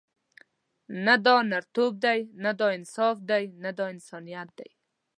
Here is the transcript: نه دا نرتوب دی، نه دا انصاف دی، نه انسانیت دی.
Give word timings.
نه 1.05 1.15
دا 1.25 1.35
نرتوب 1.51 1.93
دی، 2.05 2.19
نه 2.43 2.51
دا 2.59 2.67
انصاف 2.77 3.15
دی، 3.29 3.43
نه 3.63 3.69
انسانیت 3.93 4.49
دی. 4.57 4.69